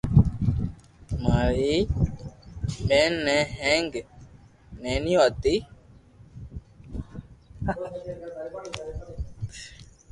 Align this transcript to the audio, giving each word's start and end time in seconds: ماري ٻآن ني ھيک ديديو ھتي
ماري 1.21 1.75
ٻآن 2.87 3.11
ني 3.25 3.37
ھيک 3.61 3.91
ديديو 4.81 5.19
ھتي 5.27 5.55